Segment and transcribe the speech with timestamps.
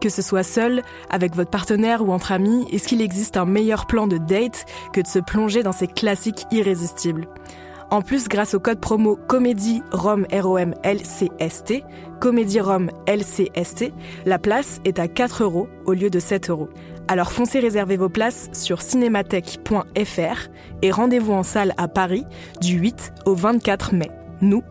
[0.00, 3.86] Que ce soit seul, avec votre partenaire ou entre amis, est-ce qu'il existe un meilleur
[3.86, 7.26] plan de date que de se plonger dans ces classiques irrésistibles?
[7.90, 11.84] En plus, grâce au code promo Comédie Rome ROM LCST,
[12.20, 13.92] Comédie Rome LCST,
[14.26, 16.68] la place est à 4 euros au lieu de 7 euros.
[17.08, 20.48] Alors foncez réserver vos places sur cinémathèque.fr
[20.82, 22.26] et rendez-vous en salle à Paris
[22.60, 24.10] du 8 au 24 mai.
[24.42, 24.62] Nous,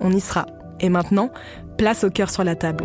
[0.00, 0.44] on y sera.
[0.80, 1.30] Et maintenant,
[1.78, 2.84] place au cœur sur la table.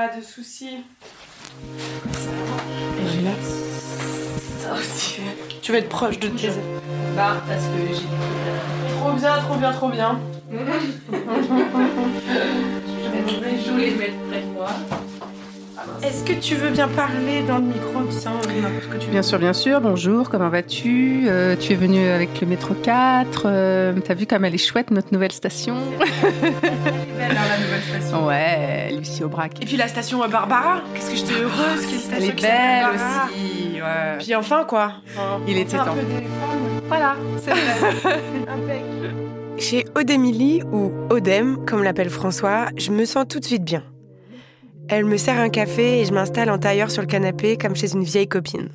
[0.00, 0.78] Pas de soucis.
[2.98, 3.32] Et j'ai là.
[4.58, 5.20] Ça aussi.
[5.60, 6.48] Tu vas être proche de tes.
[7.14, 8.06] Bah, parce que j'ai
[8.98, 10.18] Trop bien, trop bien, trop bien.
[13.62, 14.70] je voulais les mettre près de moi.
[16.02, 19.06] Est-ce que tu veux bien parler dans le micro tu sais, n'importe ce que tu
[19.06, 19.80] veux Bien sûr, bien sûr.
[19.80, 21.24] Bonjour, comment vas-tu?
[21.28, 23.42] Euh, Tu es venu avec le métro 4.
[23.46, 25.76] euh, T'as vu comme elle est chouette, notre nouvelle station?
[26.00, 26.50] Elle est
[27.18, 28.26] belle, hein, la nouvelle station.
[28.26, 29.62] Ouais, Lucie Aubrac.
[29.62, 30.80] Et puis la station euh, Barbara.
[30.94, 33.80] Qu'est-ce que j'étais heureuse qu'il y ait une Elle station est belle aussi.
[33.80, 34.18] Ouais.
[34.18, 34.92] Puis enfin, quoi.
[35.16, 35.94] Enfin, Il était un temps.
[35.94, 36.80] peu des formes.
[36.88, 38.20] Voilà, c'est vrai.
[38.48, 38.82] Impec.
[39.58, 43.82] Chez Odémilie, ou Odem, comme l'appelle François, je me sens tout de suite bien.
[44.92, 47.92] Elle me sert un café et je m'installe en tailleur sur le canapé comme chez
[47.92, 48.70] une vieille copine.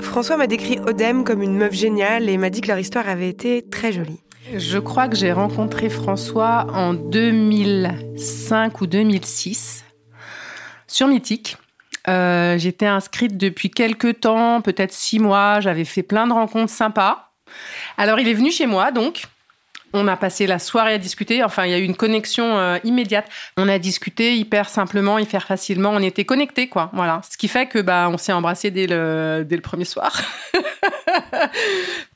[0.00, 3.28] François m'a décrit Odem comme une meuf géniale et m'a dit que leur histoire avait
[3.28, 4.22] été très jolie.
[4.56, 9.84] Je crois que j'ai rencontré François en 2005 ou 2006
[10.86, 11.58] sur Mythique.
[12.08, 15.60] Euh, J'étais inscrite depuis quelques temps, peut-être six mois.
[15.60, 17.32] J'avais fait plein de rencontres sympas.
[17.98, 19.24] Alors il est venu chez moi, donc.
[19.96, 21.42] On a passé la soirée à discuter.
[21.42, 23.26] Enfin, il y a eu une connexion euh, immédiate.
[23.56, 25.90] On a discuté hyper simplement, hyper facilement.
[25.90, 26.90] On était connectés, quoi.
[26.92, 27.20] Voilà.
[27.30, 30.20] Ce qui fait que bah, on s'est embrassé dès le, dès le premier soir.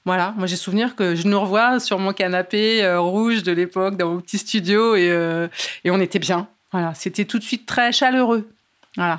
[0.07, 3.97] Voilà, moi j'ai souvenir que je nous revois sur mon canapé euh, rouge de l'époque,
[3.97, 5.47] dans mon petit studio, et, euh,
[5.85, 6.49] et on était bien.
[6.73, 8.51] Voilà, c'était tout de suite très chaleureux.
[8.97, 9.19] Voilà.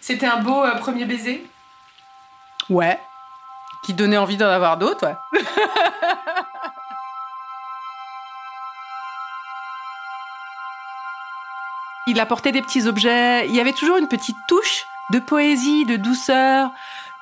[0.00, 1.44] C'était un beau premier baiser?
[2.70, 2.98] Ouais.
[3.84, 5.40] Qui donnait envie d'en avoir d'autres, ouais.
[12.18, 13.46] Il apportait des petits objets.
[13.46, 16.72] Il y avait toujours une petite touche de poésie, de douceur.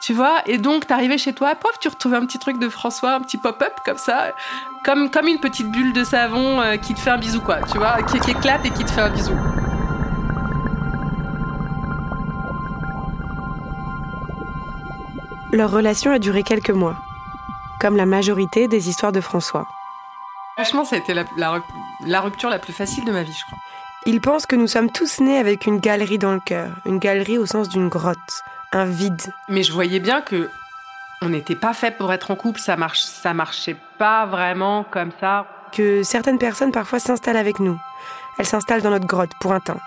[0.00, 3.12] Tu vois, et donc t'arrivais chez toi, pof, tu retrouvais un petit truc de François,
[3.12, 4.32] un petit pop-up comme ça,
[4.86, 7.76] comme, comme une petite bulle de savon euh, qui te fait un bisou, quoi, tu
[7.76, 9.34] vois, qui, qui éclate et qui te fait un bisou.
[15.52, 16.96] Leur relation a duré quelques mois,
[17.82, 19.66] comme la majorité des histoires de François.
[20.54, 21.60] Franchement, ça a été la, la,
[22.00, 23.58] la rupture la plus facile de ma vie, je crois.
[24.08, 27.38] Il pense que nous sommes tous nés avec une galerie dans le cœur, une galerie
[27.38, 28.16] au sens d'une grotte,
[28.70, 29.20] un vide.
[29.48, 30.48] Mais je voyais bien que
[31.22, 35.10] on n'était pas fait pour être en couple, ça marche, ça marchait pas vraiment comme
[35.18, 35.48] ça.
[35.72, 37.80] Que certaines personnes parfois s'installent avec nous.
[38.38, 39.80] Elles s'installent dans notre grotte pour un temps.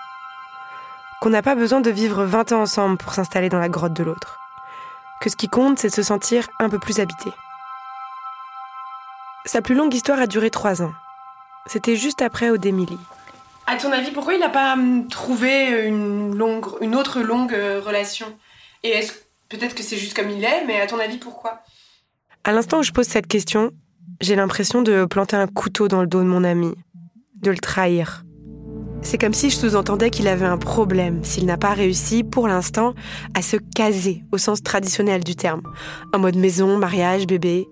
[1.22, 4.04] Qu'on n'a pas besoin de vivre 20 ans ensemble pour s'installer dans la grotte de
[4.04, 4.38] l'autre.
[5.22, 7.32] Que ce qui compte, c'est de se sentir un peu plus habité.
[9.46, 10.92] Sa plus longue histoire a duré trois ans.
[11.64, 13.00] C'était juste après Odémilie.
[13.66, 17.80] À ton avis, pourquoi il n'a pas hum, trouvé une, longue, une autre longue euh,
[17.80, 18.26] relation?
[18.82, 19.12] Et est-ce
[19.48, 21.62] peut-être que c'est juste comme il est, mais à ton avis, pourquoi?
[22.44, 23.72] À l'instant où je pose cette question,
[24.20, 26.74] j'ai l'impression de planter un couteau dans le dos de mon ami,
[27.42, 28.24] de le trahir.
[29.02, 32.94] C'est comme si je sous-entendais qu'il avait un problème s'il n'a pas réussi, pour l'instant,
[33.34, 35.62] à se caser au sens traditionnel du terme,
[36.12, 37.68] en mode maison, mariage, bébé.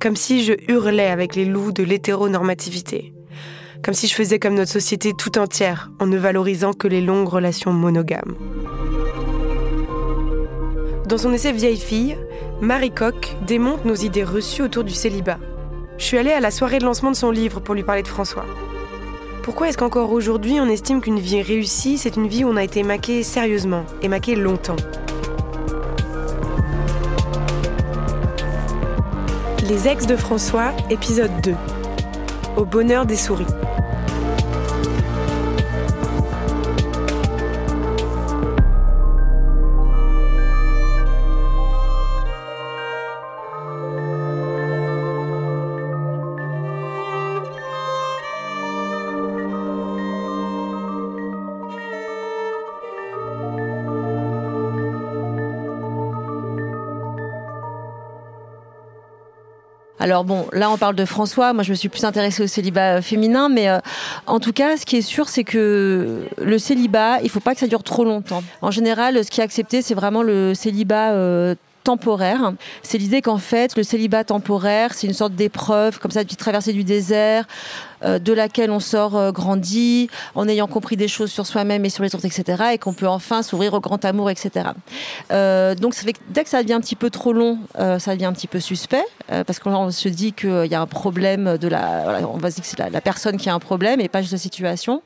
[0.00, 3.13] Comme si je hurlais avec les loups de l'hétéronormativité.
[3.84, 7.28] Comme si je faisais comme notre société tout entière, en ne valorisant que les longues
[7.28, 8.34] relations monogames.
[11.06, 12.16] Dans son essai Vieille fille,
[12.62, 15.38] Marie Coq démonte nos idées reçues autour du célibat.
[15.98, 18.08] Je suis allée à la soirée de lancement de son livre pour lui parler de
[18.08, 18.46] François.
[19.42, 22.64] Pourquoi est-ce qu'encore aujourd'hui on estime qu'une vie réussie, c'est une vie où on a
[22.64, 24.76] été maqué sérieusement et maqué longtemps?
[29.68, 31.54] Les ex de François, épisode 2.
[32.56, 33.46] Au bonheur des souris.
[60.04, 63.00] Alors bon, là on parle de François, moi je me suis plus intéressée au célibat
[63.00, 63.78] féminin, mais euh,
[64.26, 67.60] en tout cas ce qui est sûr c'est que le célibat, il faut pas que
[67.60, 68.42] ça dure trop longtemps.
[68.60, 71.54] En général, ce qui est accepté c'est vraiment le célibat euh,
[71.84, 72.52] temporaire.
[72.82, 76.72] C'est l'idée qu'en fait, le célibat temporaire, c'est une sorte d'épreuve, comme ça, de traverser
[76.72, 77.46] du désert,
[78.04, 82.02] de laquelle on sort euh, grandi, en ayant compris des choses sur soi-même et sur
[82.02, 84.70] les autres, etc., et qu'on peut enfin s'ouvrir au grand amour, etc.
[85.32, 85.94] Euh, donc,
[86.30, 89.04] dès que ça devient un petit peu trop long, ça devient un petit peu suspect,
[89.28, 92.66] parce qu'on se dit qu'il y a un problème de la, on va dire que
[92.66, 95.02] c'est la, personne qui a un problème et pas juste la situation.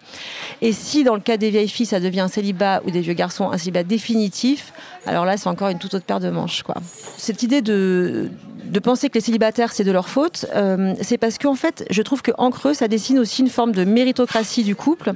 [0.60, 3.14] Et si, dans le cas des vieilles filles, ça devient un célibat ou des vieux
[3.14, 4.72] garçons, un célibat définitif,
[5.06, 6.76] alors là, c'est encore une toute autre paire de manches, quoi.
[7.16, 8.30] Cette idée de
[8.68, 12.02] de penser que les célibataires c'est de leur faute, euh, c'est parce qu'en fait, je
[12.02, 15.12] trouve qu'en creux, ça dessine aussi une forme de méritocratie du couple.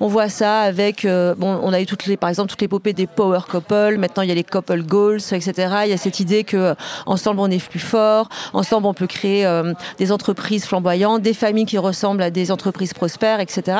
[0.00, 2.92] On voit ça avec, euh, bon, on a eu toutes les, par exemple, toutes l'épopée
[2.92, 3.98] des power couples.
[3.98, 5.52] Maintenant, il y a les couple goals, etc.
[5.84, 6.74] Il y a cette idée que euh,
[7.06, 9.48] ensemble on est plus fort, ensemble on peut créer
[9.98, 13.78] des entreprises flamboyantes, des familles qui ressemblent à des entreprises prospères, etc.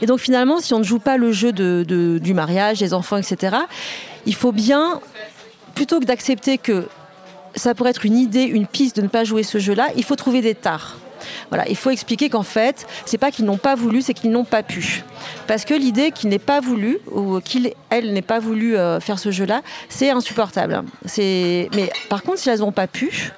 [0.00, 3.56] Et donc finalement, si on ne joue pas le jeu du mariage, des enfants, etc.
[4.26, 5.00] Il faut bien
[5.74, 6.86] plutôt que d'accepter que
[7.56, 10.16] ça pourrait être une idée, une piste de ne pas jouer ce jeu-là, il faut
[10.16, 10.98] trouver des tares.
[11.48, 14.44] Voilà, il faut expliquer qu'en fait, c'est pas qu'ils n'ont pas voulu, c'est qu'ils n'ont
[14.44, 15.04] pas pu.
[15.46, 19.18] Parce que l'idée qu'il n'ait pas voulu ou qu'il elle n'ait pas voulu euh, faire
[19.18, 20.82] ce jeu-là, c'est insupportable.
[21.18, 23.32] Mais par contre, si elles n'ont pas pu,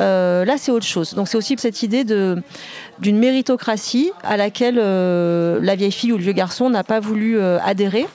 [0.00, 1.14] euh, là, c'est autre chose.
[1.14, 6.22] Donc, c'est aussi cette idée d'une méritocratie à laquelle euh, la vieille fille ou le
[6.22, 8.06] vieux garçon n'a pas voulu adhérer,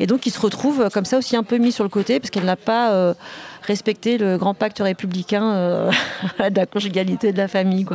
[0.00, 2.30] et donc il se retrouve comme ça aussi un peu mis sur le côté parce
[2.30, 3.14] qu'elle n'a pas
[3.62, 5.90] respecter le grand pacte républicain euh,
[6.50, 7.86] de la conjugalité de la famille,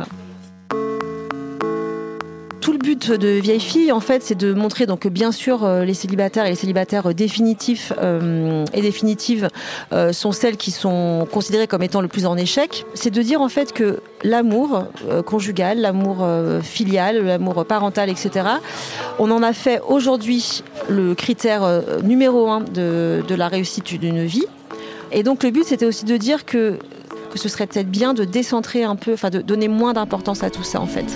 [2.60, 5.84] tout le but de Vieille Fille, en fait, c'est de montrer donc bien sûr euh,
[5.84, 9.48] les célibataires et les célibataires définitifs euh, et définitives
[10.12, 12.84] sont celles qui sont considérées comme étant le plus en échec.
[12.94, 14.84] C'est de dire en fait que l'amour
[15.24, 16.26] conjugal, l'amour
[16.62, 18.46] filial, l'amour parental, etc.
[19.18, 24.46] On en a fait aujourd'hui le critère numéro un de, de la réussite d'une vie.
[25.12, 26.78] Et donc le but, c'était aussi de dire que,
[27.30, 30.50] que ce serait peut-être bien de décentrer un peu, enfin de donner moins d'importance à
[30.50, 31.06] tout ça en fait.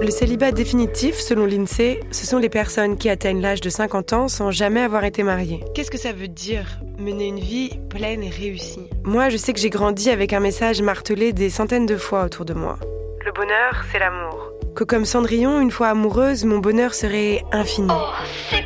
[0.00, 4.28] Le célibat définitif, selon l'INSEE, ce sont les personnes qui atteignent l'âge de 50 ans
[4.28, 5.64] sans jamais avoir été mariées.
[5.74, 8.86] Qu'est-ce que ça veut dire mener une vie pleine et réussie?
[9.04, 12.44] Moi, je sais que j'ai grandi avec un message martelé des centaines de fois autour
[12.44, 12.78] de moi.
[13.24, 14.52] Le bonheur, c'est l'amour.
[14.76, 17.88] Que comme Cendrillon, une fois amoureuse, mon bonheur serait infini.
[17.90, 18.56] Oh,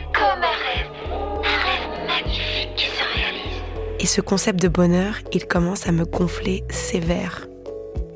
[4.09, 7.47] ce concept de bonheur, il commence à me gonfler sévère.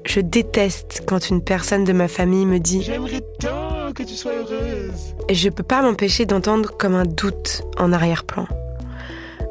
[0.06, 4.32] Je déteste quand une personne de ma famille me dit J'aimerais tant que tu sois
[4.32, 5.14] heureuse.
[5.28, 8.46] Et je peux pas m'empêcher d'entendre comme un doute en arrière-plan.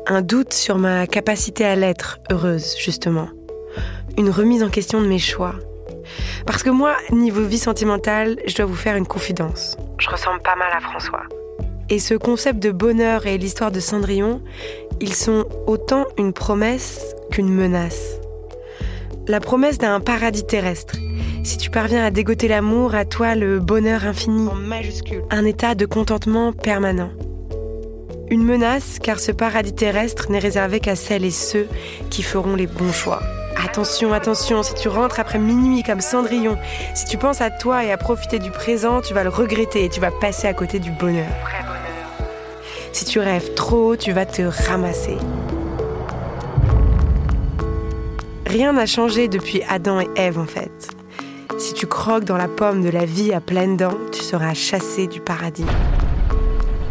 [0.08, 3.30] Un doute sur ma capacité à l'être heureuse, justement.
[4.18, 5.56] Une remise en question de mes choix.
[6.48, 9.78] Parce que moi, niveau vie sentimentale, je dois vous faire une confidence.
[10.00, 11.22] Je ressemble pas mal à François.
[11.90, 14.42] Et ce concept de bonheur et l'histoire de Cendrillon,
[15.02, 18.20] ils sont autant une promesse qu'une menace.
[19.28, 20.96] La promesse d'un paradis terrestre.
[21.44, 25.74] Si tu parviens à dégoter l'amour, à toi le bonheur infini, en majuscule, un état
[25.74, 27.10] de contentement permanent.
[28.30, 31.68] Une menace car ce paradis terrestre n'est réservé qu'à celles et ceux
[32.10, 33.22] qui feront les bons choix.
[33.64, 36.58] Attention, attention, si tu rentres après minuit comme Cendrillon,
[36.94, 39.90] si tu penses à toi et à profiter du présent, tu vas le regretter et
[39.90, 41.28] tu vas passer à côté du bonheur.
[42.94, 45.18] Si tu rêves trop, tu vas te ramasser.
[48.46, 50.90] Rien n'a changé depuis Adam et Ève en fait.
[51.58, 55.08] Si tu croques dans la pomme de la vie à pleines dents, tu seras chassé
[55.08, 55.66] du paradis.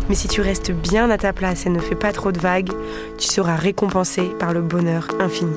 [0.08, 2.72] Mais si tu restes bien à ta place et ne fais pas trop de vagues,
[3.18, 5.56] tu seras récompensé par le bonheur infini.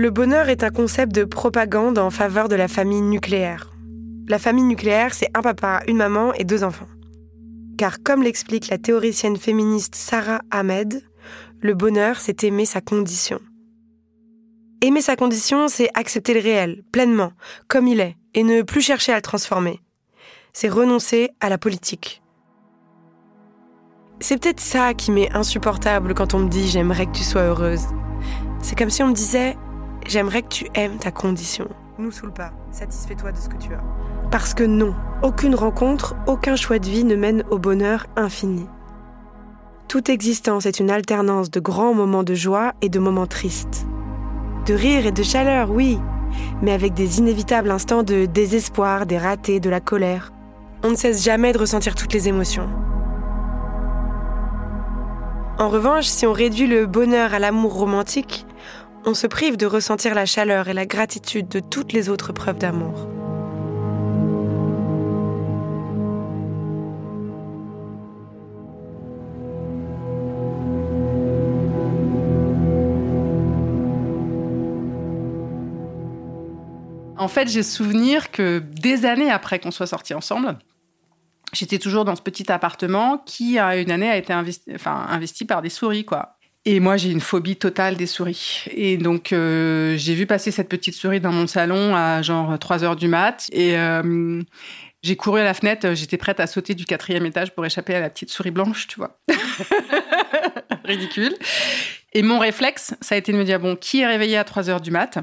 [0.00, 3.70] Le bonheur est un concept de propagande en faveur de la famille nucléaire.
[4.28, 6.88] La famille nucléaire, c'est un papa, une maman et deux enfants.
[7.76, 11.02] Car comme l'explique la théoricienne féministe Sarah Ahmed,
[11.60, 13.40] le bonheur, c'est aimer sa condition.
[14.80, 17.32] Aimer sa condition, c'est accepter le réel, pleinement,
[17.68, 19.80] comme il est, et ne plus chercher à le transformer.
[20.54, 22.22] C'est renoncer à la politique.
[24.20, 27.84] C'est peut-être ça qui m'est insupportable quand on me dit j'aimerais que tu sois heureuse.
[28.62, 29.58] C'est comme si on me disait
[30.10, 31.68] J'aimerais que tu aimes ta condition.
[31.96, 33.82] Nous saoule pas, satisfais-toi de ce que tu as.
[34.32, 38.66] Parce que non, aucune rencontre, aucun choix de vie ne mène au bonheur infini.
[39.86, 43.86] Toute existence est une alternance de grands moments de joie et de moments tristes.
[44.66, 46.00] De rire et de chaleur, oui,
[46.60, 50.32] mais avec des inévitables instants de désespoir, des ratés, de la colère.
[50.82, 52.68] On ne cesse jamais de ressentir toutes les émotions.
[55.60, 58.44] En revanche, si on réduit le bonheur à l'amour romantique,
[59.04, 62.58] on se prive de ressentir la chaleur et la gratitude de toutes les autres preuves
[62.58, 63.08] d'amour.
[77.16, 80.58] En fait, j'ai souvenir que des années après qu'on soit sortis ensemble,
[81.52, 85.60] j'étais toujours dans ce petit appartement qui, à une année, a été investi, investi par
[85.60, 86.39] des souris, quoi.
[86.66, 88.64] Et moi, j'ai une phobie totale des souris.
[88.70, 92.84] Et donc, euh, j'ai vu passer cette petite souris dans mon salon à genre 3
[92.84, 93.48] heures du mat.
[93.52, 94.42] Et euh,
[95.02, 95.94] j'ai couru à la fenêtre.
[95.94, 98.96] J'étais prête à sauter du quatrième étage pour échapper à la petite souris blanche, tu
[98.96, 99.18] vois.
[100.84, 101.34] Ridicule.
[102.12, 104.68] Et mon réflexe, ça a été de me dire, bon, qui est réveillé à 3
[104.68, 105.18] heures du mat?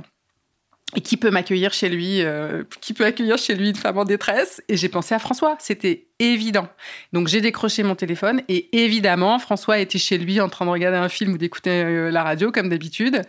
[0.95, 4.05] Et qui peut m'accueillir chez lui, euh, qui peut accueillir chez lui une femme en
[4.05, 6.69] détresse Et j'ai pensé à François, c'était évident.
[7.11, 10.97] Donc j'ai décroché mon téléphone et évidemment François était chez lui en train de regarder
[10.97, 13.21] un film ou d'écouter euh, la radio comme d'habitude.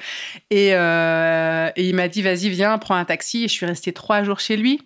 [0.50, 3.44] Et, euh, et il m'a dit vas-y viens, prends un taxi.
[3.44, 4.80] Et je suis restée trois jours chez lui.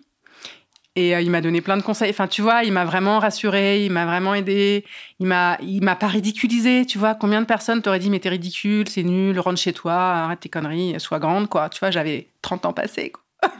[0.95, 2.11] Et euh, il m'a donné plein de conseils.
[2.11, 4.85] Enfin, tu vois, il m'a vraiment rassuré, il m'a vraiment aidé.
[5.19, 6.85] Il m'a, il m'a pas ridiculisé.
[6.85, 9.93] Tu vois, combien de personnes t'auraient dit, mais t'es ridicule, c'est nul, rentre chez toi,
[9.93, 11.69] arrête tes conneries, sois grande, quoi.
[11.69, 13.11] Tu vois, j'avais 30 ans passés.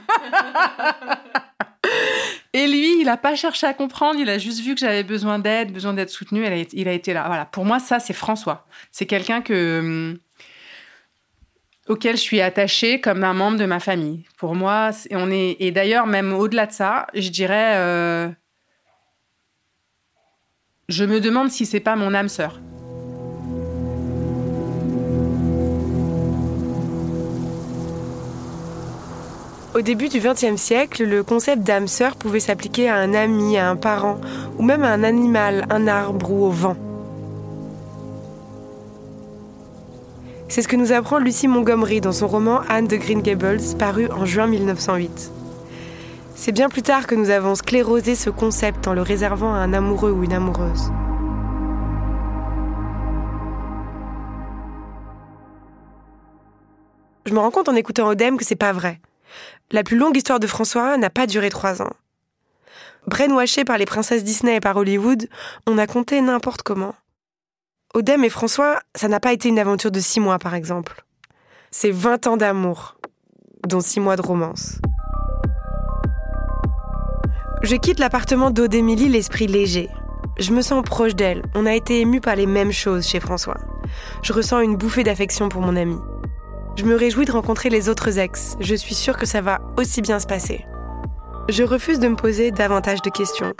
[2.52, 5.40] Et lui, il a pas cherché à comprendre, il a juste vu que j'avais besoin
[5.40, 6.46] d'aide, besoin d'être soutenu.
[6.72, 7.24] Il a été là.
[7.26, 7.46] Voilà.
[7.46, 8.64] Pour moi, ça, c'est François.
[8.92, 10.18] C'est quelqu'un que hum,
[11.88, 14.24] auquel je suis attachée comme un membre de ma famille.
[14.38, 18.28] Pour moi, on est et d'ailleurs même au-delà de ça, je dirais, euh,
[20.88, 22.60] je me demande si c'est pas mon âme sœur.
[29.74, 33.68] Au début du XXe siècle, le concept d'âme sœur pouvait s'appliquer à un ami, à
[33.68, 34.20] un parent,
[34.56, 36.76] ou même à un animal, un arbre ou au vent.
[40.48, 44.08] C'est ce que nous apprend Lucie Montgomery dans son roman Anne de Green Gables, paru
[44.10, 45.32] en juin 1908.
[46.36, 49.72] C'est bien plus tard que nous avons sclérosé ce concept en le réservant à un
[49.72, 50.92] amoureux ou une amoureuse.
[57.26, 59.00] Je me rends compte en écoutant Odem que c'est pas vrai.
[59.72, 61.92] La plus longue histoire de François n'a pas duré trois ans.
[63.06, 65.28] Brainwashé par les princesses Disney et par Hollywood,
[65.66, 66.94] on a compté n'importe comment.
[67.94, 71.04] Odem et François, ça n'a pas été une aventure de six mois, par exemple.
[71.70, 72.96] C'est 20 ans d'amour,
[73.68, 74.80] dont six mois de romance.
[77.62, 79.88] Je quitte l'appartement d'Odémilie l'esprit léger.
[80.38, 81.42] Je me sens proche d'elle.
[81.54, 83.58] On a été émus par les mêmes choses chez François.
[84.22, 85.96] Je ressens une bouffée d'affection pour mon ami.
[86.74, 88.56] Je me réjouis de rencontrer les autres ex.
[88.58, 90.66] Je suis sûre que ça va aussi bien se passer.
[91.48, 93.54] Je refuse de me poser davantage de questions.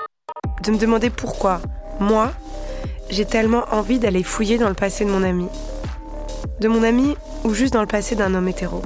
[0.65, 1.61] De me demander pourquoi,
[2.01, 2.33] moi,
[3.11, 5.47] j'ai tellement envie d'aller fouiller dans le passé de mon ami.
[6.61, 8.83] De mon ami ou juste dans le passé d'un homme hétéro.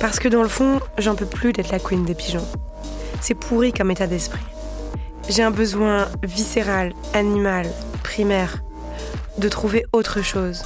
[0.00, 2.46] Parce que dans le fond, j'en peux plus d'être la queen des pigeons.
[3.20, 4.44] C'est pourri comme état d'esprit.
[5.28, 7.66] J'ai un besoin viscéral, animal,
[8.02, 8.62] primaire,
[9.38, 10.62] de trouver autre chose.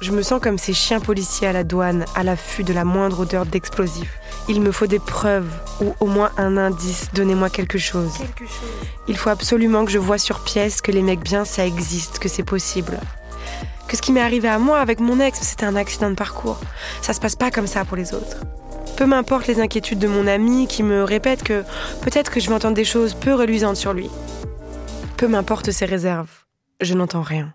[0.00, 3.20] Je me sens comme ces chiens policiers à la douane, à l'affût de la moindre
[3.20, 4.18] odeur d'explosif,
[4.48, 5.48] Il me faut des preuves
[5.80, 7.08] ou au moins un indice.
[7.14, 8.12] Donnez-moi quelque chose.
[9.08, 12.28] Il faut absolument que je vois sur pièce que les mecs bien, ça existe, que
[12.28, 12.98] c'est possible.
[13.88, 16.58] Que ce qui m'est arrivé à moi avec mon ex, c'était un accident de parcours.
[17.02, 18.38] Ça se passe pas comme ça pour les autres.
[18.96, 21.62] Peu m'importe les inquiétudes de mon ami qui me répète que
[22.02, 24.10] peut-être que je vais entendre des choses peu reluisantes sur lui.
[25.16, 26.30] Peu m'importe ses réserves.
[26.80, 27.54] Je n'entends rien.